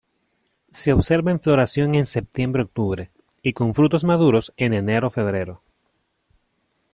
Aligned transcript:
Se 0.71 0.93
observa 0.93 1.29
en 1.29 1.39
floración 1.39 1.93
en 1.93 2.07
septiembre-octubre 2.07 3.11
y 3.43 3.53
con 3.53 3.71
frutos 3.75 4.03
maduros 4.03 4.51
en 4.57 4.73
enero-febrero. 4.73 5.61